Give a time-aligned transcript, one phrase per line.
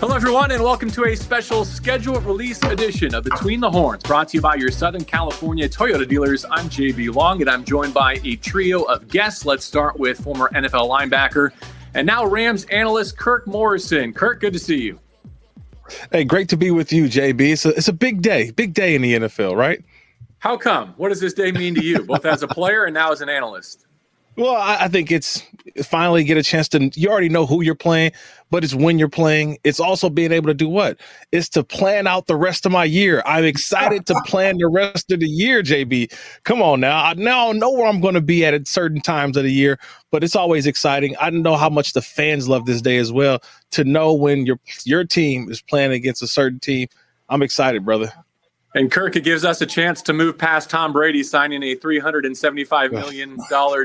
[0.00, 4.28] Hello, everyone, and welcome to a special scheduled release edition of Between the Horns, brought
[4.30, 6.44] to you by your Southern California Toyota dealers.
[6.50, 9.44] I'm JB Long, and I'm joined by a trio of guests.
[9.44, 11.52] Let's start with former NFL linebacker
[11.94, 14.12] and now Rams analyst Kirk Morrison.
[14.12, 14.98] Kirk, good to see you.
[16.10, 17.52] Hey, great to be with you, JB.
[17.52, 19.84] It's a, it's a big day, big day in the NFL, right?
[20.40, 20.94] How come?
[20.96, 23.28] What does this day mean to you, both as a player and now as an
[23.28, 23.87] analyst?
[24.38, 25.42] Well, I, I think it's
[25.82, 26.92] finally get a chance to.
[26.94, 28.12] You already know who you're playing,
[28.52, 29.58] but it's when you're playing.
[29.64, 31.00] It's also being able to do what?
[31.32, 33.20] It's to plan out the rest of my year.
[33.26, 36.14] I'm excited to plan the rest of the year, JB.
[36.44, 37.04] Come on now.
[37.04, 39.76] I now know where I'm going to be at at certain times of the year,
[40.12, 41.16] but it's always exciting.
[41.20, 43.42] I know how much the fans love this day as well.
[43.72, 46.86] To know when your your team is playing against a certain team,
[47.28, 48.12] I'm excited, brother.
[48.78, 52.92] And Kirk, it gives us a chance to move past Tom Brady signing a $375
[52.92, 53.36] million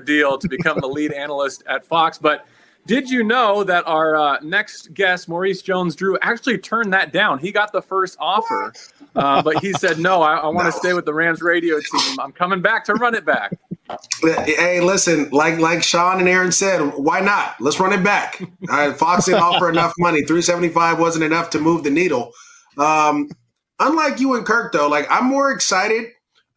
[0.06, 2.20] deal to become the lead analyst at Fox.
[2.20, 2.46] But
[2.86, 7.40] did you know that our uh, next guest, Maurice Jones Drew, actually turned that down?
[7.40, 8.72] He got the first offer,
[9.16, 10.78] uh, but he said, no, I, I want to no.
[10.78, 12.20] stay with the Rams radio team.
[12.20, 13.58] I'm coming back to run it back.
[14.22, 17.56] Hey, listen, like like Sean and Aaron said, why not?
[17.60, 18.44] Let's run it back.
[18.98, 20.20] Fox didn't offer enough money.
[20.20, 22.32] 375 wasn't enough to move the needle.
[22.78, 23.30] Um,
[23.88, 26.06] unlike you and Kirk, though, like I'm more excited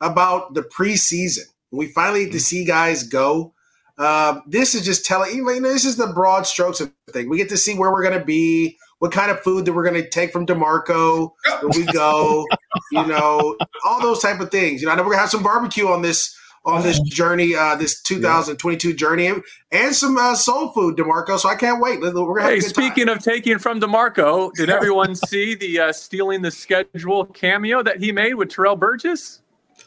[0.01, 1.45] about the preseason.
[1.71, 3.53] We finally get to see guys go.
[3.99, 7.29] Uh, this is just telling you know, this is the broad strokes of the thing.
[7.29, 9.89] We get to see where we're going to be, what kind of food that we're
[9.89, 11.33] going to take from Demarco
[11.63, 12.47] when we go,
[12.93, 14.81] you know, all those type of things.
[14.81, 17.55] You know, I know we're going to have some barbecue on this on this journey,
[17.55, 18.95] uh, this 2022 yeah.
[18.95, 19.33] journey,
[19.70, 21.39] and some uh, soul food, Demarco.
[21.39, 22.00] So I can't wait.
[22.00, 23.17] We're gonna hey, speaking time.
[23.17, 28.12] of taking from Demarco, did everyone see the uh, stealing the schedule cameo that he
[28.12, 29.41] made with Terrell Burgess?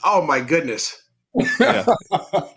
[0.04, 1.04] Oh my goodness!
[1.60, 1.86] yeah.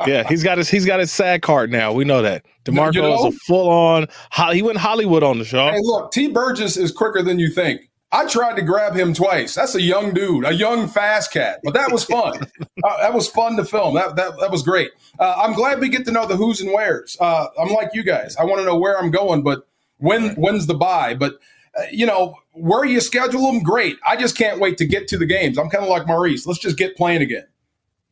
[0.06, 1.92] yeah, he's got his he's got his SAG card now.
[1.92, 4.06] We know that Demarco you know, is a full on.
[4.52, 5.70] He went Hollywood on the show.
[5.70, 6.28] Hey, look, T.
[6.28, 7.82] Burgess is quicker than you think.
[8.12, 9.54] I tried to grab him twice.
[9.54, 11.60] That's a young dude, a young fast cat.
[11.64, 12.42] But that was fun.
[12.84, 13.94] uh, that was fun to film.
[13.94, 14.90] That that, that was great.
[15.18, 17.16] Uh, I'm glad we get to know the who's and wheres.
[17.18, 18.36] Uh, I'm like you guys.
[18.36, 19.66] I want to know where I'm going, but
[19.96, 21.14] when when's the bye?
[21.14, 21.38] But
[21.76, 23.96] uh, you know where you schedule them, great.
[24.06, 25.56] I just can't wait to get to the games.
[25.56, 26.46] I'm kind of like Maurice.
[26.46, 27.46] Let's just get playing again.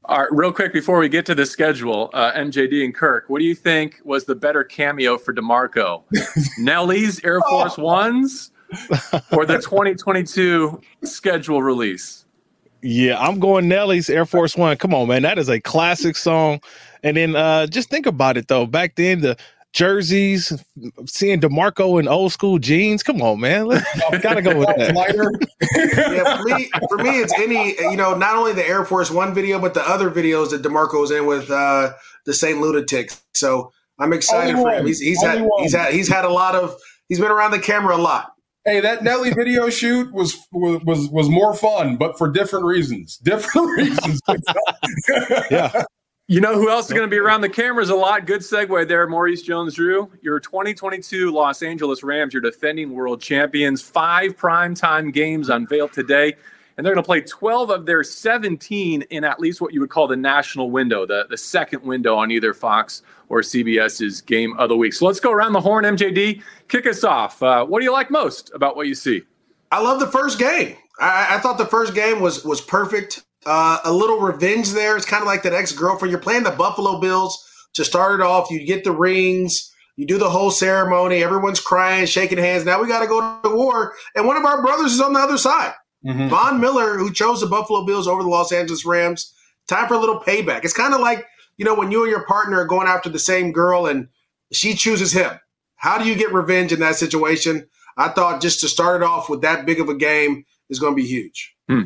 [0.06, 3.38] All right, real quick before we get to the schedule, uh, MJD and Kirk, what
[3.38, 6.04] do you think was the better cameo for Demarco?
[6.58, 7.84] Nelly's Air Force oh.
[7.84, 8.50] Ones
[9.32, 12.24] or the 2022 schedule release?
[12.82, 14.76] Yeah, I'm going Nelly's Air Force One.
[14.76, 15.22] Come on, man.
[15.22, 16.60] That is a classic song.
[17.02, 18.66] And then uh just think about it though.
[18.66, 19.36] Back then, the
[19.72, 20.52] jerseys,
[21.06, 23.02] seeing Demarco in old school jeans.
[23.02, 23.66] Come on, man.
[23.66, 23.84] Let's,
[24.22, 24.94] gotta go with that.
[26.12, 29.34] yeah, for me, for me, it's any you know, not only the Air Force One
[29.34, 31.92] video, but the other videos that Demarco was in with uh
[32.26, 32.60] the St.
[32.60, 33.22] Lunatics.
[33.34, 34.86] So I'm excited Only for him.
[34.86, 35.62] He's he's had one.
[35.62, 36.74] he's had he's had a lot of
[37.08, 38.32] he's been around the camera a lot.
[38.64, 43.16] Hey, that Nelly video shoot was was was more fun, but for different reasons.
[43.16, 44.20] Different reasons.
[45.50, 45.84] yeah.
[46.28, 48.24] You know who else is going to be around the cameras a lot?
[48.24, 50.12] Good segue there, Maurice Jones-Drew.
[50.22, 53.82] Your 2022 Los Angeles Rams, your defending world champions.
[53.82, 56.36] Five primetime games unveiled today
[56.76, 59.90] and they're going to play 12 of their 17 in at least what you would
[59.90, 64.68] call the national window, the, the second window on either Fox or CBS's game of
[64.68, 64.92] the week.
[64.92, 66.42] So let's go around the horn, MJD.
[66.68, 67.42] Kick us off.
[67.42, 69.22] Uh, what do you like most about what you see?
[69.70, 70.76] I love the first game.
[70.98, 73.24] I, I thought the first game was was perfect.
[73.46, 74.96] Uh, a little revenge there.
[74.96, 76.10] It's kind of like that ex girlfriend.
[76.10, 78.50] You're playing the Buffalo Bills to start it off.
[78.50, 79.72] You get the rings.
[79.96, 81.22] You do the whole ceremony.
[81.22, 82.64] Everyone's crying, shaking hands.
[82.64, 83.94] Now we got to go to war.
[84.14, 85.74] And one of our brothers is on the other side.
[86.04, 86.28] Mm-hmm.
[86.28, 89.34] Von Miller, who chose the Buffalo Bills over the Los Angeles Rams,
[89.68, 90.64] time for a little payback.
[90.64, 93.18] It's kind of like, you know, when you and your partner are going after the
[93.18, 94.08] same girl and
[94.52, 95.38] she chooses him.
[95.76, 97.66] How do you get revenge in that situation?
[97.96, 100.92] I thought just to start it off with that big of a game is going
[100.92, 101.54] to be huge.
[101.68, 101.82] Hmm.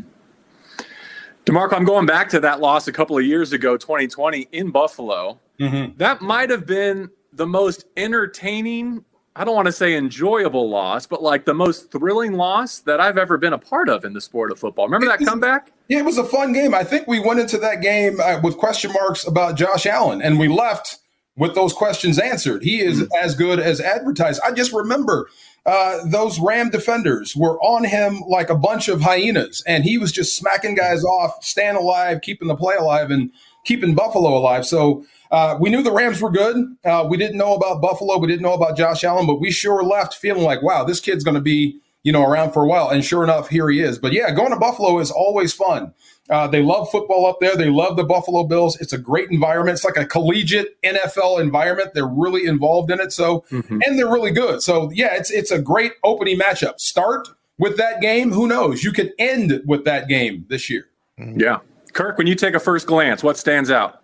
[1.47, 5.39] DeMarco, I'm going back to that loss a couple of years ago, 2020 in Buffalo.
[5.61, 5.99] Mm-hmm.
[5.99, 9.05] That might have been the most entertaining
[9.37, 13.19] I don't want to say enjoyable loss, but like the most thrilling loss that I've
[13.19, 14.87] ever been a part of in the sport of football.
[14.87, 15.73] Remember that comeback?
[15.89, 16.73] Yeah, it was a fun game.
[16.73, 20.39] I think we went into that game uh, with question marks about Josh Allen, and
[20.39, 20.99] we left
[21.37, 22.63] with those questions answered.
[22.63, 23.25] He is mm-hmm.
[23.25, 24.41] as good as advertised.
[24.45, 25.29] I just remember
[25.67, 30.13] uh, those Ram defenders were on him like a bunch of hyenas, and he was
[30.13, 33.33] just smacking guys off, staying alive, keeping the play alive, and
[33.65, 34.67] keeping Buffalo alive.
[34.67, 36.77] So uh, we knew the Rams were good.
[36.85, 38.19] Uh, we didn't know about Buffalo.
[38.19, 41.25] We didn't know about Josh Allen, but we sure left feeling like, wow, this kid's
[41.25, 42.91] going to be you know, around for a while.
[42.91, 43.99] And sure enough, here he is.
[43.99, 45.93] But yeah, going to Buffalo is always fun.
[46.31, 47.57] Uh, they love football up there.
[47.57, 48.81] They love the Buffalo Bills.
[48.81, 49.77] It's a great environment.
[49.77, 51.93] It's like a collegiate NFL environment.
[51.95, 53.13] They're really involved in it.
[53.13, 53.81] So, mm-hmm.
[53.85, 54.63] and they're really good.
[54.63, 56.79] So, yeah, it's it's a great opening matchup.
[56.79, 57.29] Start
[57.59, 58.33] with that game.
[58.33, 58.85] Who knows?
[58.85, 60.89] You could end with that game this year.
[61.19, 61.59] Yeah,
[61.95, 62.19] Kirk.
[62.19, 64.03] When you take a first glance, what stands out?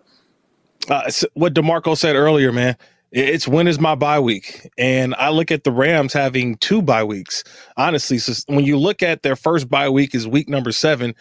[0.89, 2.75] Uh, what DeMarco said earlier, man.
[3.11, 7.03] It's when is my bye week, and I look at the Rams having two bye
[7.03, 7.43] weeks.
[7.75, 11.13] Honestly, so when you look at their first bye week is week number seven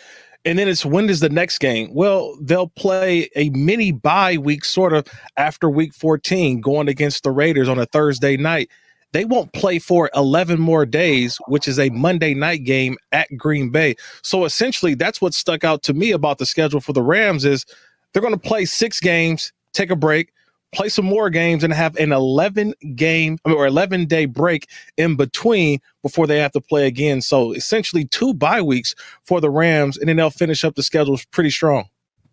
[0.45, 1.91] and then it's when is the next game?
[1.93, 5.07] Well, they'll play a mini bye week sort of
[5.37, 8.71] after week 14, going against the Raiders on a Thursday night.
[9.13, 13.71] They won't play for 11 more days, which is a Monday night game at Green
[13.71, 13.97] Bay.
[14.23, 17.67] So essentially, that's what stuck out to me about the schedule for the Rams is
[18.13, 20.33] they're going to play six games, take a break,
[20.73, 25.81] play some more games and have an 11 game or 11 day break in between
[26.03, 27.21] before they have to play again.
[27.21, 31.19] So essentially two bye weeks for the Rams, and then they'll finish up the schedule
[31.33, 31.89] pretty strong.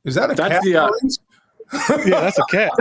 [0.06, 0.63] Is that a that's cat?
[0.63, 0.91] The, uh,
[1.74, 2.72] yeah, that's a cat.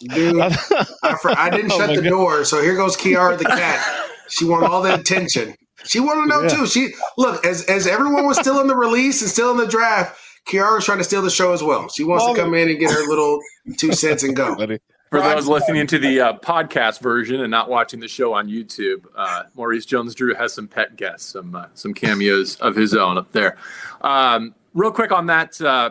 [0.00, 0.40] Dude,
[1.02, 2.08] I, I, didn't oh shut the God.
[2.08, 4.08] door, so here goes Kiara the cat.
[4.28, 5.54] She wanted all the attention.
[5.84, 6.48] She wanted to know yeah.
[6.48, 6.66] too.
[6.66, 10.18] She look as as everyone was still in the release and still in the draft.
[10.46, 11.88] Kiara's trying to steal the show as well.
[11.88, 13.40] She wants to come in and get her little
[13.78, 14.56] two cents and go.
[15.10, 19.06] For those listening to the uh, podcast version and not watching the show on YouTube,
[19.14, 23.30] uh, Maurice Jones-Drew has some pet guests, some uh, some cameos of his own up
[23.30, 23.56] there.
[24.00, 25.90] Um, real quick on that uh,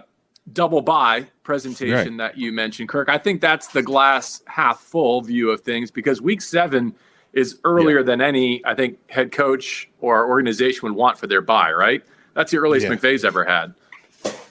[0.52, 2.18] double bye presentation right.
[2.18, 3.08] that you mentioned, Kirk.
[3.08, 6.94] I think that's the glass half full view of things because Week Seven
[7.32, 8.04] is earlier yeah.
[8.04, 11.72] than any I think head coach or organization would want for their bye.
[11.72, 12.04] Right?
[12.34, 12.94] That's the earliest yeah.
[12.96, 13.74] McVay's ever had.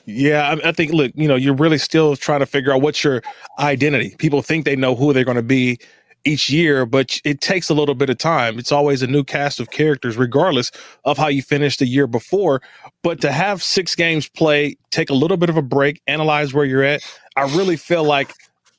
[0.06, 3.02] Yeah, I, I, think look, you know, you're really still trying to figure out what's
[3.02, 3.22] your
[3.58, 4.14] identity.
[4.18, 5.78] People think they know who they're going to be
[6.24, 8.58] each year, but it takes a little bit of time.
[8.58, 10.70] It's always a new cast of characters, regardless
[11.04, 12.62] of how you finished the year before.
[13.02, 16.64] But to have six games play, take a little bit of a break, analyze where
[16.64, 17.02] you're at,
[17.36, 18.32] I really feel like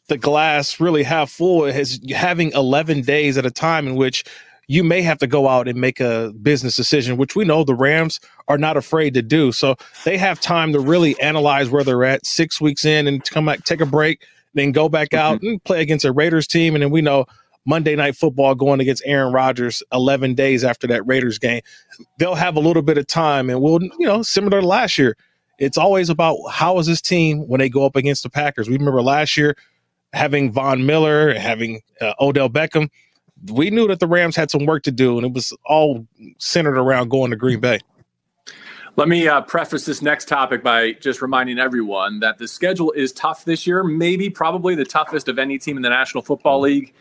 [0.08, 4.24] the glass really half full is having 11 days at a time in which
[4.68, 7.76] you may have to go out and make a business decision, which we know the
[7.76, 9.52] Rams are not afraid to do.
[9.52, 13.46] So they have time to really analyze where they're at six weeks in and come
[13.46, 15.36] back, take a break, then go back mm-hmm.
[15.36, 16.76] out and play against a Raiders team.
[16.76, 17.26] And then we know
[17.66, 21.62] Monday night football going against Aaron Rodgers 11 days after that Raiders game.
[22.18, 25.16] They'll have a little bit of time and we'll, you know, similar to last year.
[25.58, 28.68] It's always about how is this team when they go up against the Packers.
[28.68, 29.56] We remember last year
[30.12, 32.90] having Von Miller, having uh, Odell Beckham
[33.52, 36.08] we knew that the Rams had some work to do, and it was all
[36.40, 37.80] centered around going to Green Bay.
[38.98, 43.12] Let me uh, preface this next topic by just reminding everyone that the schedule is
[43.12, 46.94] tough this year, maybe probably the toughest of any team in the National Football League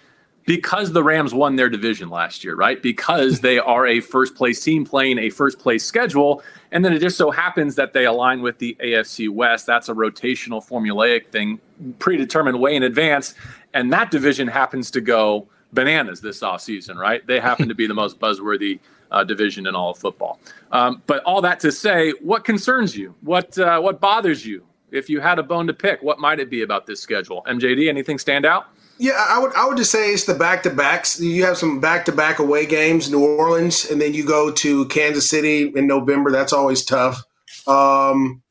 [0.44, 2.82] because the Rams won their division last year, right?
[2.82, 6.43] Because they are a first place team playing a first place schedule.
[6.73, 9.64] And then it just so happens that they align with the AFC West.
[9.64, 11.61] That's a rotational formulaic thing,
[12.00, 13.35] predetermined way in advance.
[13.73, 17.25] And that division happens to go bananas this offseason, right?
[17.25, 18.81] They happen to be the most buzzworthy
[19.14, 20.40] uh, division in all of football.
[20.72, 23.14] Um, but all that to say, what concerns you?
[23.20, 24.66] What uh, what bothers you?
[24.90, 27.43] If you had a bone to pick, what might it be about this schedule?
[27.49, 28.66] MJD, anything stand out?
[28.99, 31.20] Yeah, I would I would just say it's the back to backs.
[31.20, 34.87] You have some back to back away games, New Orleans, and then you go to
[34.87, 36.31] Kansas City in November.
[36.31, 37.22] That's always tough.
[37.67, 38.43] Um,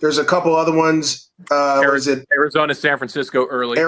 [0.00, 1.30] there's a couple other ones.
[1.50, 3.78] Uh, Arizona, Arizona, San Francisco early.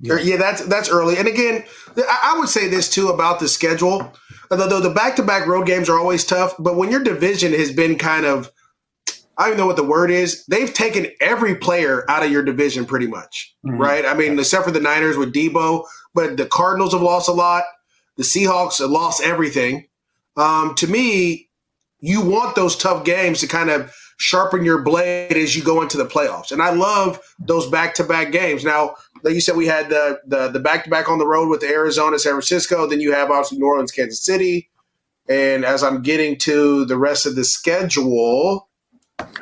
[0.00, 0.18] Yeah.
[0.20, 1.16] yeah, that's that's early.
[1.16, 1.64] And again,
[1.96, 4.12] I would say this too about the schedule.
[4.50, 7.72] Although the back to back road games are always tough, but when your division has
[7.72, 8.50] been kind of,
[9.36, 10.44] I don't even know what the word is.
[10.46, 13.78] They've taken every player out of your division pretty much, mm-hmm.
[13.78, 14.04] right?
[14.04, 17.64] I mean, except for the Niners with Debo, but the Cardinals have lost a lot.
[18.16, 19.86] The Seahawks have lost everything.
[20.36, 21.48] Um, to me,
[22.00, 25.96] you want those tough games to kind of sharpen your blade as you go into
[25.96, 26.50] the playoffs.
[26.50, 28.64] And I love those back to back games.
[28.64, 31.48] Now, like you said, we had the the the back to back on the road
[31.48, 32.86] with Arizona, San Francisco.
[32.86, 34.68] Then you have obviously New Orleans, Kansas City.
[35.28, 38.68] And as I'm getting to the rest of the schedule,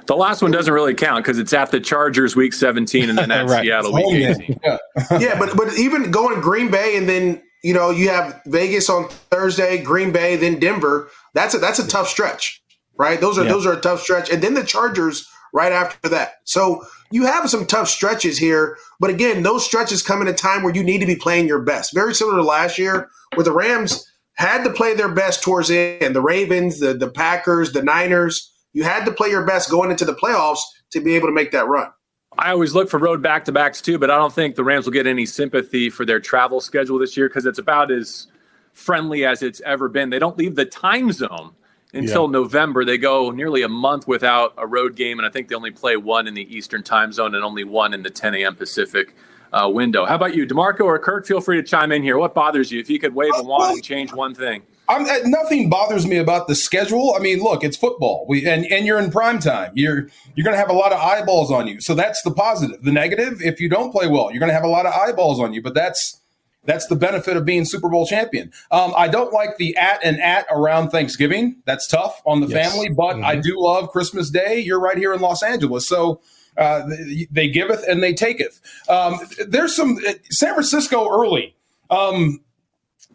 [0.06, 3.30] the last one doesn't really count because it's at the Chargers week 17 and then
[3.30, 3.62] at right.
[3.62, 4.60] Seattle oh, week 18.
[4.64, 4.78] Yeah.
[5.20, 9.08] yeah, but but even going Green Bay and then you know you have Vegas on
[9.08, 11.08] Thursday, Green Bay, then Denver.
[11.34, 12.62] That's a that's a tough stretch
[12.98, 13.20] right?
[13.20, 13.52] Those are yeah.
[13.52, 16.34] those are a tough stretch, and then the Chargers right after that.
[16.44, 20.62] So you have some tough stretches here, but again, those stretches come in a time
[20.62, 21.94] where you need to be playing your best.
[21.94, 25.98] Very similar to last year, where the Rams had to play their best towards the
[26.02, 26.14] end.
[26.14, 28.52] The Ravens, the the Packers, the Niners.
[28.74, 30.60] You had to play your best going into the playoffs
[30.90, 31.90] to be able to make that run.
[32.38, 34.84] I always look for road back to backs too, but I don't think the Rams
[34.84, 38.26] will get any sympathy for their travel schedule this year because it's about as
[38.74, 40.10] friendly as it's ever been.
[40.10, 41.54] They don't leave the time zone
[41.96, 42.32] until yeah.
[42.32, 42.84] November.
[42.84, 45.96] They go nearly a month without a road game, and I think they only play
[45.96, 48.54] one in the Eastern time zone and only one in the 10 a.m.
[48.54, 49.14] Pacific
[49.52, 50.04] uh, window.
[50.04, 51.26] How about you, Demarco or Kirk?
[51.26, 52.18] Feel free to chime in here.
[52.18, 52.80] What bothers you?
[52.80, 54.62] If you could wave a wand and change one thing.
[54.88, 57.14] I'm, uh, nothing bothers me about the schedule.
[57.16, 58.24] I mean, look, it's football.
[58.28, 59.72] We and, and you're in prime time.
[59.74, 61.80] You're you're going to have a lot of eyeballs on you.
[61.80, 62.82] So that's the positive.
[62.82, 65.40] The negative, if you don't play well, you're going to have a lot of eyeballs
[65.40, 65.62] on you.
[65.62, 66.20] But that's
[66.66, 68.52] that's the benefit of being Super Bowl champion.
[68.70, 71.62] Um, I don't like the at and at around Thanksgiving.
[71.64, 72.70] That's tough on the yes.
[72.70, 73.24] family, but mm-hmm.
[73.24, 74.60] I do love Christmas Day.
[74.60, 76.20] You're right here in Los Angeles, so.
[76.58, 76.88] Uh,
[77.30, 78.62] they giveth and they taketh.
[78.88, 81.54] Um, there's some uh, San Francisco early.
[81.90, 82.40] Um,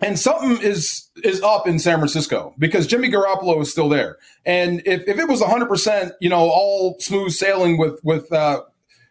[0.01, 4.17] and something is is up in San Francisco because Jimmy Garoppolo is still there.
[4.45, 8.61] And if, if it was 100, percent you know, all smooth sailing with with uh,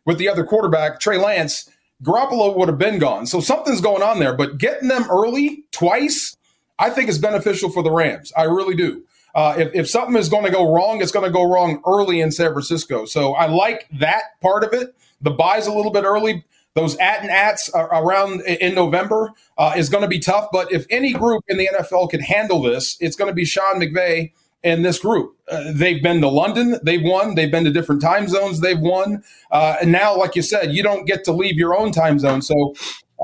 [0.04, 1.70] with the other quarterback Trey Lance,
[2.02, 3.26] Garoppolo would have been gone.
[3.26, 4.34] So something's going on there.
[4.34, 6.36] But getting them early twice,
[6.78, 8.32] I think is beneficial for the Rams.
[8.36, 9.04] I really do.
[9.34, 12.20] Uh, if, if something is going to go wrong, it's going to go wrong early
[12.20, 13.04] in San Francisco.
[13.04, 14.94] So I like that part of it.
[15.20, 16.44] The bye's a little bit early.
[16.74, 20.48] Those at and ats around in November uh, is going to be tough.
[20.52, 23.80] But if any group in the NFL can handle this, it's going to be Sean
[23.80, 25.36] McVay and this group.
[25.50, 27.34] Uh, they've been to London, they've won.
[27.34, 29.22] They've been to different time zones, they've won.
[29.50, 32.42] Uh, and now, like you said, you don't get to leave your own time zone.
[32.42, 32.74] So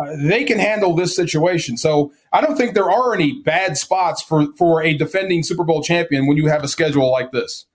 [0.01, 1.77] uh, they can handle this situation.
[1.77, 5.83] So I don't think there are any bad spots for, for a defending Super Bowl
[5.83, 7.67] champion when you have a schedule like this.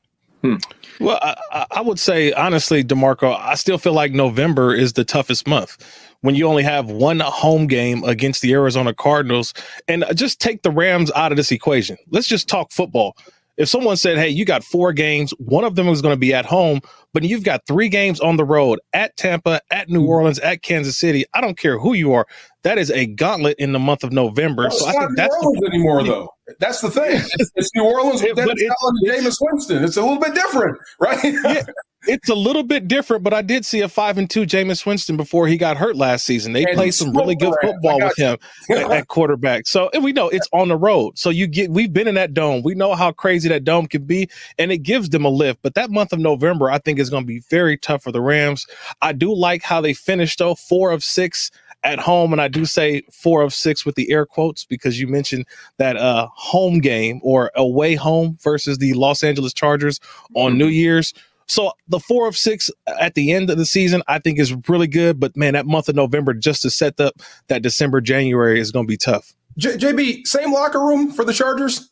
[0.42, 0.56] Hmm.
[1.00, 5.48] Well, I, I, would say honestly, Demarco, I still feel like November is the toughest
[5.48, 5.78] month
[6.22, 9.54] when you only have one home game against the Arizona Cardinals.
[9.88, 11.98] And just take the Rams out of this equation.
[12.10, 13.16] Let's just talk football
[13.62, 16.34] if someone said, "Hey, you got four games, one of them is going to be
[16.34, 16.82] at home,
[17.14, 20.10] but you've got three games on the road at Tampa, at New mm-hmm.
[20.10, 22.26] Orleans, at Kansas City," I don't care who you are.
[22.64, 24.70] That is a gauntlet in the month of November.
[24.72, 26.30] so I think New that's Orleans the, anymore, though.
[26.60, 27.22] That's the thing.
[27.40, 29.84] It's, it's New Orleans with Dennis Allen and Jameis Winston.
[29.84, 31.24] It's a little bit different, right?
[31.24, 31.64] yeah,
[32.08, 35.18] it's a little bit different, but I did see a five and two Jameis Winston
[35.18, 36.54] before he got hurt last season.
[36.54, 38.38] They and played some really good football with him
[38.70, 39.68] at, at, quarterback.
[39.68, 41.18] So and we know it's on the road.
[41.18, 42.64] So you get we've been in that dome.
[42.64, 45.62] We know how crazy that dome can be, and it gives them a lift.
[45.62, 48.22] But that month of November, I think, is going to be very tough for the
[48.22, 48.66] Rams.
[49.02, 51.52] I do like how they finished though, four of six
[51.84, 55.08] at home, and I do say four of six with the air quotes because you
[55.08, 55.46] mentioned
[55.78, 60.00] that uh, home game or away home versus the Los Angeles Chargers
[60.36, 60.58] on mm-hmm.
[60.60, 61.14] New Year's.
[61.52, 64.88] So the four of six at the end of the season, I think is really
[64.88, 65.20] good.
[65.20, 67.16] But man, that month of November just to set up
[67.48, 69.34] that December, January is going to be tough.
[69.58, 71.92] J- JB, same locker room for the Chargers.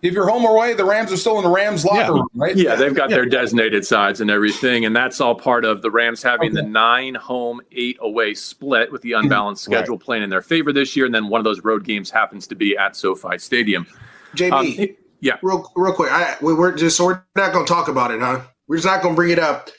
[0.00, 2.08] If you're home or away, the Rams are still in the Rams locker yeah.
[2.08, 2.56] room, right?
[2.56, 3.16] Yeah, they've got yeah.
[3.16, 6.62] their designated sides and everything, and that's all part of the Rams having okay.
[6.62, 10.04] the nine home, eight away split with the unbalanced schedule right.
[10.04, 12.54] playing in their favor this year, and then one of those road games happens to
[12.54, 13.86] be at SoFi Stadium.
[14.34, 17.70] JB, um, yeah, real real quick, I, we, are just so we're not going to
[17.70, 18.42] talk about it, huh?
[18.68, 19.70] We're just not going to bring it up.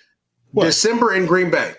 [0.51, 0.65] What?
[0.65, 1.73] December in Green Bay.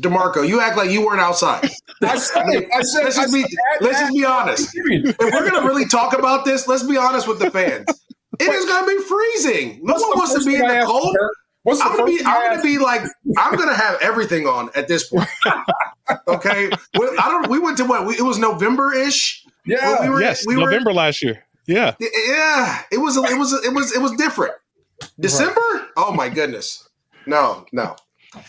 [0.00, 1.68] DeMarco, you act like you weren't outside.
[2.02, 2.42] I said,
[2.74, 3.44] I said, let's, just be,
[3.80, 4.70] let's just be honest.
[4.74, 7.86] If we're going to really talk about this, let's be honest with the fans.
[8.40, 9.78] It is going to be freezing.
[9.84, 11.16] No one wants to be in the cold.
[11.64, 12.20] What's the I'm gonna be.
[12.24, 13.02] I'm gonna be like.
[13.38, 15.28] I'm gonna have everything on at this point.
[16.28, 16.70] okay.
[16.94, 17.48] I don't.
[17.48, 18.06] We went to what?
[18.06, 19.44] We, it was November ish.
[19.64, 20.02] Yeah.
[20.02, 20.46] We were, yes.
[20.46, 21.42] We November were, last year.
[21.66, 21.94] Yeah.
[21.98, 22.82] Yeah.
[22.92, 23.16] It was.
[23.16, 23.54] It was.
[23.64, 23.96] It was.
[23.96, 24.52] It was different.
[25.18, 25.60] December?
[25.60, 25.88] Right.
[25.96, 26.88] Oh my goodness.
[27.26, 27.96] No, no.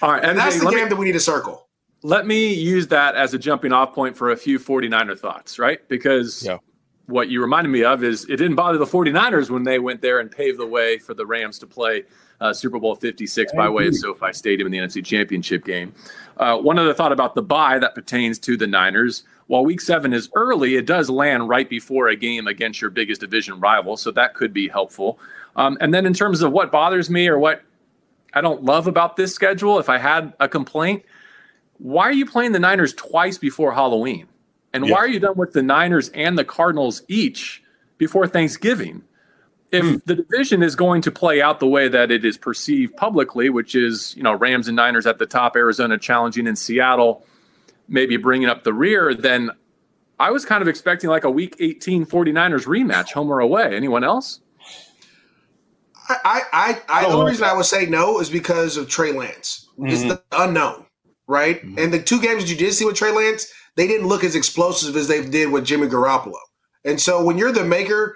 [0.02, 1.68] All right, and that's the game me, that we need to circle.
[2.02, 5.88] Let me use that as a jumping off point for a few 49er thoughts, right?
[5.88, 6.58] Because yeah.
[7.06, 10.20] what you reminded me of is it didn't bother the 49ers when they went there
[10.20, 12.04] and paved the way for the Rams to play
[12.42, 15.94] uh, Super Bowl 56 by way of SoFi Stadium in the NFC Championship game.
[16.38, 19.24] Uh, one other thought about the bye that pertains to the Niners.
[19.48, 23.22] While week seven is early, it does land right before a game against your biggest
[23.22, 25.20] division rival, so that could be helpful.
[25.56, 27.62] Um, and then in terms of what bothers me or what
[28.34, 31.04] I don't love about this schedule, if I had a complaint,
[31.78, 34.28] why are you playing the Niners twice before Halloween?
[34.74, 34.94] And yeah.
[34.94, 37.64] why are you done with the Niners and the Cardinals each
[37.98, 39.04] before Thanksgiving?
[39.72, 39.96] If hmm.
[40.06, 43.74] the division is going to play out the way that it is perceived publicly, which
[43.74, 47.26] is, you know, Rams and Niners at the top, Arizona challenging in Seattle,
[47.88, 49.52] maybe bringing up the rear, then
[50.20, 53.76] I was kind of expecting like a week 18 49ers rematch, home or away.
[53.76, 54.40] Anyone else?
[56.08, 59.68] I, I, I the only reason I would say no is because of Trey Lance.
[59.78, 59.88] Mm-hmm.
[59.88, 60.86] It's the unknown,
[61.28, 61.62] right?
[61.62, 61.80] Mm-hmm.
[61.80, 64.96] And the two games you did see with Trey Lance, they didn't look as explosive
[64.96, 66.40] as they did with Jimmy Garoppolo.
[66.84, 68.16] And so when you're the maker,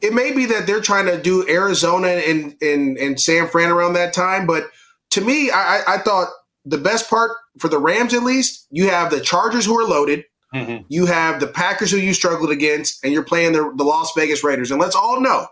[0.00, 3.94] it may be that they're trying to do Arizona and and, and San Fran around
[3.94, 4.46] that time.
[4.46, 4.70] But
[5.10, 6.28] to me, I, I thought
[6.64, 10.24] the best part for the Rams, at least, you have the Chargers who are loaded.
[10.54, 10.84] Mm-hmm.
[10.88, 14.44] You have the Packers who you struggled against, and you're playing the, the Las Vegas
[14.44, 14.70] Raiders.
[14.70, 15.46] And let's all know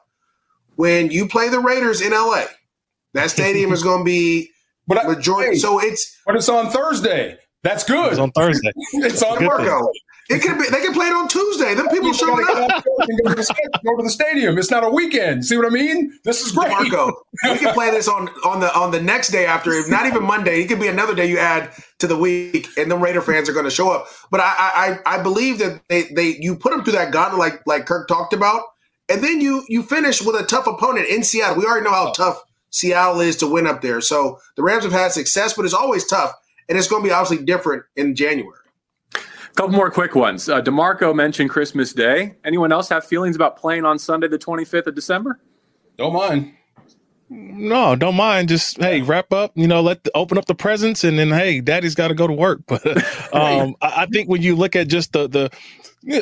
[0.77, 2.45] when you play the Raiders in LA,
[3.15, 4.51] that stadium is going to be
[4.87, 5.53] but majority.
[5.53, 7.39] Hey, so it's but it's on Thursday.
[7.63, 8.11] That's good.
[8.11, 8.73] It's on Thursday.
[8.95, 9.89] it's on Marco.
[10.29, 10.65] It could be.
[10.71, 11.75] They can play it on Tuesday.
[11.75, 12.85] Then people showing up.
[12.85, 14.57] Go to, the, go to the stadium.
[14.57, 15.45] It's not a weekend.
[15.45, 16.19] See what I mean?
[16.25, 16.71] This is great.
[16.71, 17.13] Marco,
[17.45, 19.87] we can play this on on the on the next day after.
[19.89, 20.63] Not even Monday.
[20.63, 23.53] It could be another day you add to the week, and the Raider fans are
[23.53, 24.07] going to show up.
[24.31, 24.55] But I
[25.07, 28.09] I I believe that they they you put them through that gauntlet like like Kirk
[28.09, 28.63] talked about,
[29.13, 31.57] and then you you finish with a tough opponent in Seattle.
[31.57, 34.01] We already know how tough Seattle is to win up there.
[34.01, 36.33] So the Rams have had success, but it's always tough,
[36.69, 38.59] and it's going to be obviously different in January.
[39.15, 40.49] A couple more quick ones.
[40.49, 42.37] Uh, Demarco mentioned Christmas Day.
[42.43, 45.39] Anyone else have feelings about playing on Sunday, the 25th of December?
[45.99, 46.55] Don't mind.
[47.33, 48.49] No, don't mind.
[48.49, 49.53] Just hey, wrap up.
[49.55, 52.27] You know, let the, open up the presents, and then hey, Daddy's got to go
[52.27, 52.61] to work.
[52.67, 52.87] But
[53.35, 55.51] um, I, I think when you look at just the the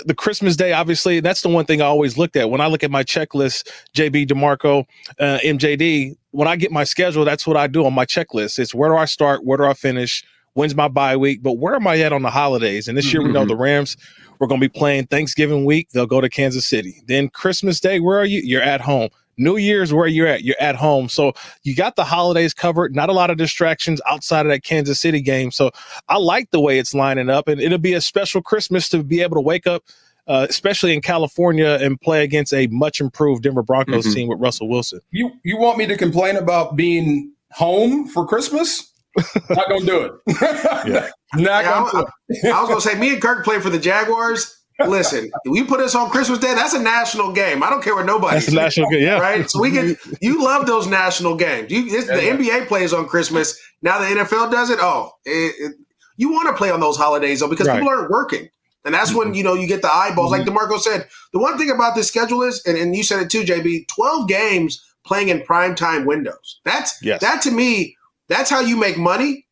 [0.05, 2.85] the Christmas day, obviously, that's the one thing I always looked at when I look
[2.85, 3.69] at my checklist.
[3.95, 4.85] JB Demarco,
[5.19, 6.17] uh, MJD.
[6.33, 8.59] When I get my schedule, that's what I do on my checklist.
[8.59, 9.45] It's where do I start?
[9.45, 10.25] Where do I finish?
[10.55, 11.43] When's my bye week?
[11.43, 12.89] But where am I at on the holidays?
[12.89, 13.19] And this mm-hmm.
[13.19, 13.49] year, we know mm-hmm.
[13.49, 13.97] the Rams.
[14.39, 15.91] We're going to be playing Thanksgiving week.
[15.91, 17.03] They'll go to Kansas City.
[17.07, 18.41] Then Christmas Day, where are you?
[18.43, 19.11] You're at home.
[19.37, 21.09] New Year's, where you're at, you're at home.
[21.09, 21.33] So
[21.63, 22.95] you got the holidays covered.
[22.95, 25.51] Not a lot of distractions outside of that Kansas City game.
[25.51, 25.71] So
[26.09, 29.23] I like the way it's lining up, and it'll be a special Christmas to be
[29.23, 29.85] able to wake up.
[30.27, 34.15] Uh, especially in California, and play against a much improved Denver Broncos mm-hmm.
[34.15, 35.01] team with Russell Wilson.
[35.11, 38.93] You you want me to complain about being home for Christmas?
[39.17, 40.13] Not gonna do it.
[40.87, 41.11] yeah.
[41.35, 42.05] Not yeah, gonna
[42.45, 44.60] I, I was gonna say me and Kirk play for the Jaguars.
[44.89, 46.55] Listen, we put this on Christmas Day.
[46.55, 47.63] That's a national game.
[47.63, 48.37] I don't care what nobody.
[48.37, 49.19] That's a national game, yeah.
[49.19, 49.49] Right.
[49.51, 51.71] So we get you love those national games.
[51.71, 52.37] You, yeah, the yeah.
[52.37, 53.61] NBA plays on Christmas.
[53.83, 54.79] Now the NFL does it.
[54.81, 55.77] Oh, it, it,
[56.17, 57.79] you want to play on those holidays though because right.
[57.79, 58.49] people aren't working.
[58.85, 60.33] And that's when you know you get the eyeballs.
[60.33, 60.49] Mm-hmm.
[60.49, 63.31] Like Demarco said, the one thing about this schedule is, and, and you said it
[63.31, 66.61] too, JB, 12 games playing in prime time windows.
[66.65, 67.21] That's yes.
[67.21, 67.97] that to me
[68.31, 69.47] that's how you make money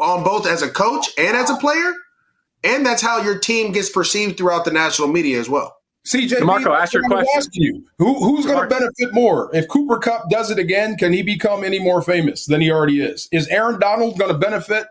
[0.00, 1.92] on both as a coach and as a player.
[2.64, 5.76] And that's how your team gets perceived throughout the national media as well.
[6.06, 7.28] CJ, Marco, ask your question.
[7.36, 9.50] Ask you, who, who's going to benefit more?
[9.54, 13.00] If Cooper Kupp does it again, can he become any more famous than he already
[13.00, 13.28] is?
[13.32, 14.86] Is Aaron Donald going to benefit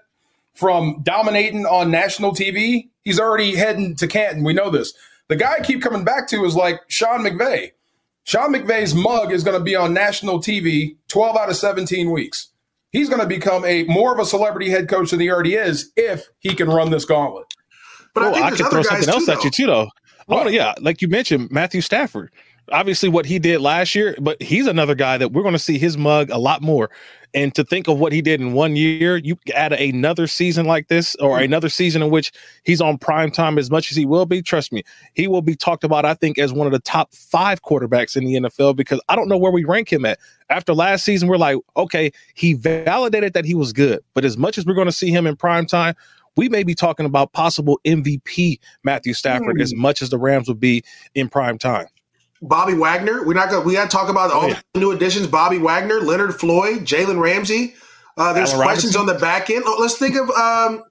[0.55, 2.89] from dominating on national TV?
[3.03, 4.43] He's already heading to Canton.
[4.43, 4.93] We know this.
[5.27, 7.71] The guy I keep coming back to is like Sean McVay.
[8.23, 12.53] Sean McVay's mug is going to be on national TV 12 out of 17 weeks
[12.93, 15.91] he's going to become a more of a celebrity head coach than he already is
[15.97, 17.47] if he can run this gauntlet.
[18.13, 19.89] But I, I could throw something else too, at you too, though.
[20.29, 22.31] Oh yeah, like you mentioned, Matthew Stafford.
[22.71, 25.77] Obviously, what he did last year, but he's another guy that we're going to see
[25.77, 26.89] his mug a lot more.
[27.33, 30.87] And to think of what he did in one year, you add another season like
[30.87, 31.45] this, or mm-hmm.
[31.45, 32.31] another season in which
[32.63, 34.41] he's on prime time as much as he will be.
[34.41, 36.05] Trust me, he will be talked about.
[36.05, 39.27] I think as one of the top five quarterbacks in the NFL because I don't
[39.27, 40.19] know where we rank him at.
[40.49, 44.57] After last season, we're like, okay, he validated that he was good, but as much
[44.57, 45.95] as we're going to see him in prime time,
[46.35, 49.61] we may be talking about possible MVP Matthew Stafford mm.
[49.61, 50.83] as much as the Rams would be
[51.15, 51.87] in prime time.
[52.41, 53.25] Bobby Wagner.
[53.25, 53.65] We're not going.
[53.65, 54.61] We got to talk about all oh, yeah.
[54.73, 57.73] the new additions: Bobby Wagner, Leonard Floyd, Jalen Ramsey.
[58.17, 59.13] Uh, there's Allen questions Robinson.
[59.13, 59.63] on the back end.
[59.65, 60.29] Oh, let's think of.
[60.31, 60.83] Um,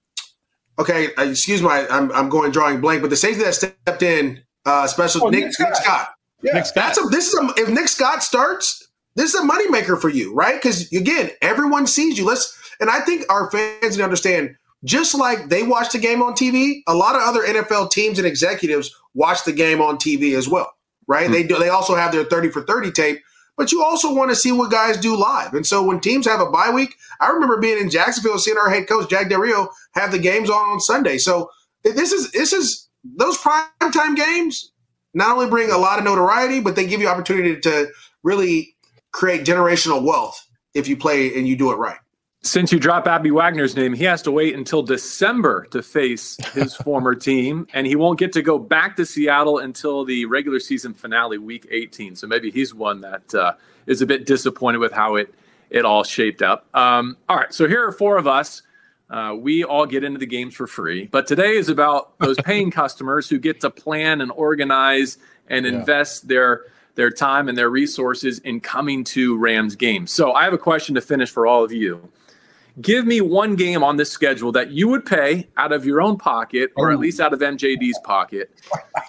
[0.78, 4.42] okay, uh, excuse me, I'm I'm going drawing blank, but the safety that stepped in,
[4.64, 5.68] uh, special oh, Nick, Nick, Scott.
[5.68, 6.09] Nick Scott.
[6.42, 6.52] Yeah.
[6.55, 6.85] Nick Scott.
[6.87, 10.35] That's a, this is a, if Nick Scott starts, this is a moneymaker for you,
[10.35, 10.55] right?
[10.55, 12.24] Because again, everyone sees you.
[12.24, 16.23] Let's and I think our fans need to understand just like they watch the game
[16.23, 20.37] on TV, a lot of other NFL teams and executives watch the game on TV
[20.37, 20.73] as well,
[21.07, 21.25] right?
[21.25, 21.33] Mm-hmm.
[21.33, 21.59] They do.
[21.59, 23.21] They also have their thirty for thirty tape,
[23.57, 25.55] but you also want to see what guys do live.
[25.55, 28.71] And so when teams have a bye week, I remember being in Jacksonville, seeing our
[28.71, 31.18] head coach Jack Del Rio have the games on on Sunday.
[31.18, 31.51] So
[31.85, 34.73] this is this is those prime time games
[35.14, 37.88] not only bring a lot of notoriety, but they give you opportunity to
[38.23, 38.75] really
[39.12, 41.99] create generational wealth if you play and you do it right.
[42.44, 46.74] Since you drop Bobby Wagner's name, he has to wait until December to face his
[46.85, 50.92] former team, and he won't get to go back to Seattle until the regular season
[50.92, 52.16] finale, Week 18.
[52.16, 53.52] So maybe he's one that uh,
[53.87, 55.33] is a bit disappointed with how it
[55.70, 56.66] it all shaped up.
[56.74, 58.62] Um, all right, so here are four of us.
[59.09, 62.72] Uh, we all get into the games for free, but today is about those paying
[62.72, 65.72] customers who get to plan and organize and yeah.
[65.72, 66.64] invest their
[66.96, 70.11] their time and their resources in coming to Rams games.
[70.11, 72.11] So I have a question to finish for all of you.
[72.81, 76.17] Give me one game on this schedule that you would pay out of your own
[76.17, 78.51] pocket, or at least out of MJD's pocket,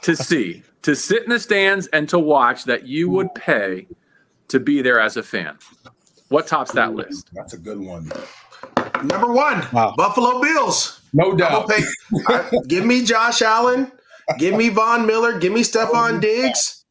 [0.02, 3.88] to see, to sit in the stands and to watch that you would pay
[4.50, 5.58] to be there as a fan.
[6.30, 7.30] What tops that list?
[7.34, 8.12] That's a good one.
[9.04, 9.94] Number one, wow.
[9.96, 11.02] Buffalo Bills.
[11.14, 11.70] No doubt.
[11.70, 11.84] Pay,
[12.28, 13.92] uh, give me Josh Allen.
[14.40, 15.38] Give me Von Miller.
[15.40, 16.84] Give me Stefon Diggs.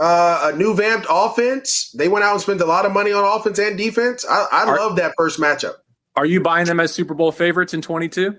[0.00, 1.90] uh, a new vamped offense.
[1.92, 4.24] They went out and spent a lot of money on offense and defense.
[4.28, 5.74] I, I are, love that first matchup.
[6.16, 8.36] Are you buying them as Super Bowl favorites in 22?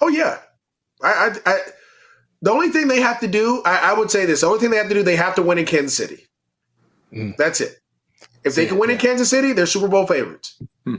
[0.00, 0.38] Oh yeah,
[1.02, 1.08] I,
[1.46, 1.58] I, I
[2.42, 4.70] the only thing they have to do, I, I, would say this: the only thing
[4.70, 6.26] they have to do, they have to win in Kansas City.
[7.12, 7.36] Mm.
[7.36, 7.78] That's it.
[8.44, 10.60] If they can win in Kansas City, they're Super Bowl favorites.
[10.84, 10.96] Hmm.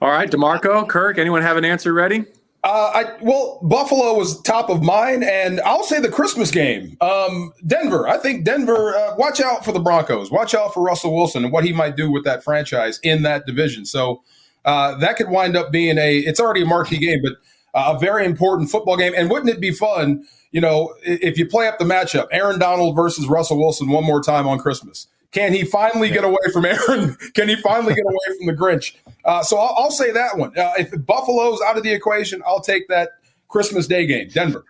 [0.00, 2.24] All right, Demarco, Kirk, anyone have an answer ready?
[2.66, 6.96] Uh, I well, Buffalo was top of mine, and I'll say the Christmas game.
[7.00, 8.08] Um, Denver.
[8.08, 8.92] I think Denver.
[8.96, 10.32] Uh, watch out for the Broncos.
[10.32, 13.46] Watch out for Russell Wilson and what he might do with that franchise in that
[13.46, 13.84] division.
[13.86, 14.24] So
[14.64, 16.18] uh, that could wind up being a.
[16.18, 17.34] It's already a marquee game, but
[17.72, 19.12] a very important football game.
[19.16, 22.96] And wouldn't it be fun, you know, if you play up the matchup, Aaron Donald
[22.96, 25.06] versus Russell Wilson one more time on Christmas?
[25.36, 27.14] Can he finally get away from Aaron?
[27.34, 28.94] Can he finally get away from the Grinch?
[29.22, 30.58] Uh, so I'll, I'll, say that one.
[30.58, 33.10] Uh, if Buffalo's out of the equation, I'll take that
[33.48, 34.64] Christmas Day game, Denver.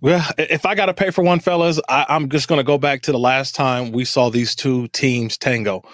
[0.00, 2.76] Well, if I got to pay for one, fellas, I, I'm just going to go
[2.76, 5.84] back to the last time we saw these two teams tango.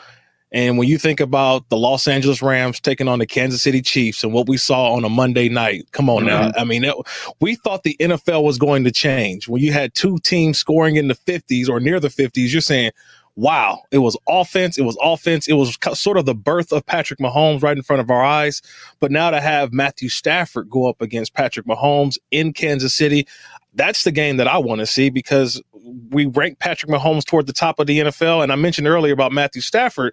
[0.51, 4.25] And when you think about the Los Angeles Rams taking on the Kansas City Chiefs
[4.25, 6.27] and what we saw on a Monday night, come on mm-hmm.
[6.27, 6.53] now.
[6.57, 6.95] I mean, it,
[7.41, 9.47] we thought the NFL was going to change.
[9.47, 12.93] When you had two teams scoring in the 50s or near the 50s, you're saying,
[13.41, 14.77] wow, it was offense.
[14.77, 15.49] It was offense.
[15.49, 18.61] It was sort of the birth of Patrick Mahomes right in front of our eyes.
[19.01, 23.27] But now to have Matthew Stafford go up against Patrick Mahomes in Kansas City,
[23.75, 25.63] that's the game that I want to see because
[26.11, 28.43] we rank Patrick Mahomes toward the top of the NFL.
[28.43, 30.13] And I mentioned earlier about Matthew Stafford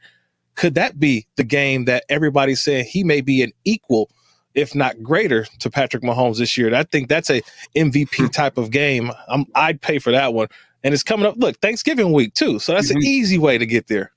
[0.57, 4.09] could that be the game that everybody's saying he may be an equal,
[4.55, 6.73] if not greater, to Patrick Mahomes this year?
[6.73, 7.43] I think that's a
[7.75, 8.25] MVP hmm.
[8.27, 9.11] type of game.
[9.29, 10.47] I'm, I'd pay for that one.
[10.83, 11.35] And it's coming up.
[11.37, 12.97] Look, Thanksgiving week too, so that's mm-hmm.
[12.97, 14.11] an easy way to get there.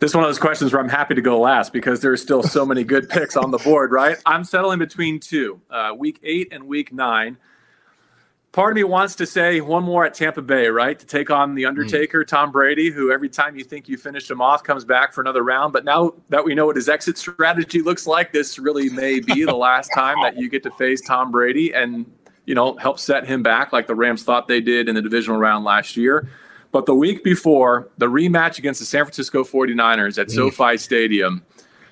[0.00, 2.16] This is one of those questions where I'm happy to go last because there are
[2.16, 3.92] still so many good picks on the board.
[3.92, 7.38] Right, I'm settling between two: uh, week eight and week nine
[8.54, 10.96] part of me wants to say one more at Tampa Bay, right?
[10.98, 11.68] To take on the hmm.
[11.68, 12.28] Undertaker, mm.
[12.28, 15.42] Tom Brady, who every time you think you finished him off comes back for another
[15.42, 15.72] round.
[15.72, 19.44] But now that we know what his exit strategy looks like, this really may be
[19.44, 22.06] the last time that you get to face Tom Brady and,
[22.46, 25.38] you know, help set him back like the Rams thought they did in the divisional
[25.38, 26.28] round last year.
[26.72, 30.32] But the week before, the rematch against the San Francisco 49ers at mm.
[30.32, 31.44] SoFi Stadium,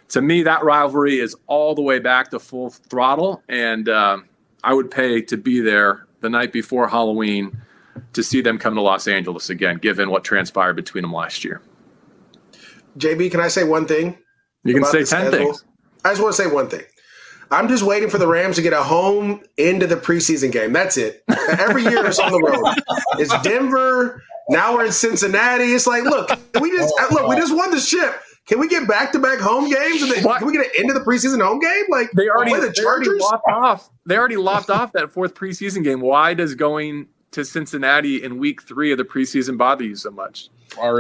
[0.09, 3.43] to me, that rivalry is all the way back to full throttle.
[3.49, 4.19] And uh,
[4.65, 7.57] I would pay to be there the night before Halloween
[8.13, 11.63] to see them come to Los Angeles again, given what transpired between them last year.
[12.99, 14.19] JB, can I say one thing?
[14.65, 15.31] You can say 10 schedule?
[15.31, 15.65] things.
[16.05, 16.83] I just want to say one thing.
[17.53, 20.73] I'm just waiting for the Rams to get a home into the preseason game.
[20.73, 21.23] That's it.
[21.29, 22.75] Every year it's on the road.
[23.21, 24.23] It's Denver.
[24.49, 25.65] Now we're in Cincinnati.
[25.65, 28.15] It's like, look, we just uh, look, we just won the ship.
[28.47, 30.03] Can we get back to back home games?
[30.03, 31.85] And then, can we get an end of the preseason home game?
[31.91, 33.91] Like they oh, already, the they already lopped off.
[34.07, 36.01] They already lopped off that fourth preseason game.
[36.01, 40.49] Why does going to Cincinnati in week three of the preseason bother you so much?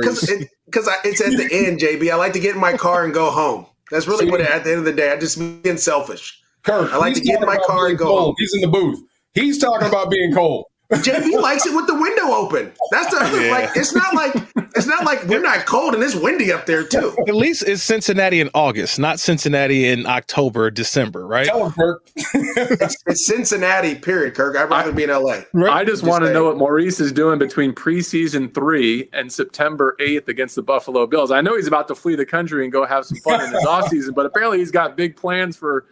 [0.02, 2.12] Because it, it's at the end, JB.
[2.12, 3.66] I like to get in my car and go home.
[3.90, 4.42] That's really what.
[4.42, 6.41] At the end of the day, I just being selfish.
[6.64, 8.06] Kirk, I like to get in my car and go.
[8.06, 8.20] Cold.
[8.20, 8.34] Home.
[8.38, 9.00] He's in the booth.
[9.34, 10.66] He's talking about being cold.
[10.92, 12.70] JB likes it with the window open.
[12.90, 13.50] That's the yeah.
[13.50, 13.70] like.
[13.74, 14.34] It's not like
[14.76, 17.16] it's not like we're not cold and it's windy up there too.
[17.26, 21.46] At least it's Cincinnati in August, not Cincinnati in October, December, right?
[21.46, 22.02] Tell him, Kirk.
[22.16, 23.94] it's, it's, Cincinnati.
[23.94, 24.56] Period, Kirk.
[24.56, 25.40] I'd rather I, be in LA.
[25.52, 25.72] Right?
[25.72, 29.96] I just, just want to know what Maurice is doing between preseason three and September
[29.98, 31.30] eighth against the Buffalo Bills.
[31.30, 33.64] I know he's about to flee the country and go have some fun in his
[33.68, 35.86] off season, but apparently he's got big plans for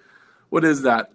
[0.50, 1.10] what is that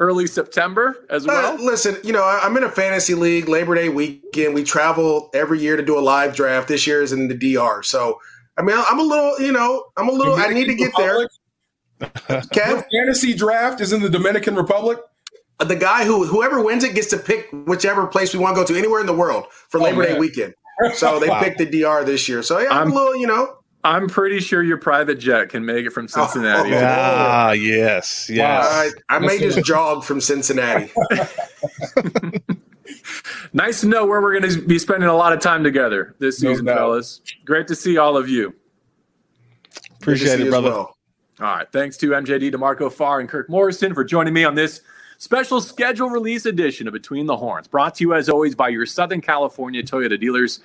[0.00, 1.54] early September as uh, well?
[1.54, 4.54] Uh, listen, you know, I'm in a fantasy league, Labor Day weekend.
[4.54, 6.68] We travel every year to do a live draft.
[6.68, 7.82] This year is in the DR.
[7.82, 8.20] So,
[8.56, 11.28] I mean, I'm a little, you know, I'm a little, I need to get Republic?
[11.98, 12.08] there.
[12.52, 12.84] Kev?
[12.92, 14.98] fantasy draft is in the Dominican Republic.
[15.60, 18.62] Uh, the guy who, whoever wins it gets to pick whichever place we want to
[18.62, 20.12] go to anywhere in the world for oh, Labor man.
[20.12, 20.54] Day weekend.
[20.94, 21.42] So they wow.
[21.42, 22.44] picked the DR this year.
[22.44, 23.57] So yeah, I'm, I'm a little, you know,
[23.88, 26.74] I'm pretty sure your private jet can make it from Cincinnati.
[26.74, 28.38] Oh, ah, yes, yes.
[28.38, 28.90] Wow.
[29.08, 30.92] I, I may just jog from Cincinnati.
[33.54, 36.36] nice to know where we're going to be spending a lot of time together this
[36.36, 37.22] season, no fellas.
[37.46, 38.54] Great to see all of you.
[40.00, 40.70] Appreciate it, brother.
[40.70, 40.96] Well.
[41.40, 41.72] All right.
[41.72, 44.82] Thanks to MJD, DeMarco Farr, and Kirk Morrison for joining me on this
[45.16, 47.68] special schedule release edition of Between the Horns.
[47.68, 50.60] Brought to you, as always, by your Southern California Toyota dealers.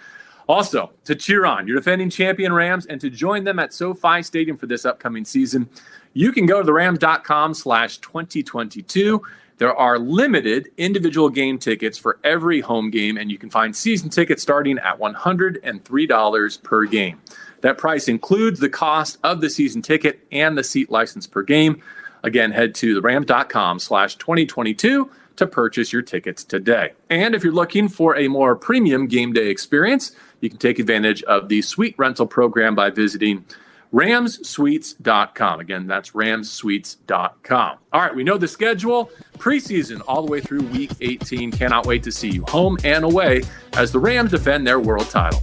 [0.47, 4.57] Also, to cheer on your defending champion Rams and to join them at SoFi Stadium
[4.57, 5.69] for this upcoming season,
[6.13, 9.21] you can go to the rams.com slash 2022.
[9.57, 14.09] There are limited individual game tickets for every home game, and you can find season
[14.09, 17.21] tickets starting at $103 per game.
[17.61, 21.81] That price includes the cost of the season ticket and the seat license per game.
[22.23, 26.93] Again, head to therams.com slash 2022 to purchase your tickets today.
[27.09, 31.23] And if you're looking for a more premium game day experience, you can take advantage
[31.23, 33.45] of the suite rental program by visiting
[33.93, 35.59] ramssuites.com.
[35.59, 37.77] Again, that's ramssuites.com.
[37.93, 41.51] All right, we know the schedule, preseason all the way through week 18.
[41.51, 45.41] Cannot wait to see you home and away as the Rams defend their world title.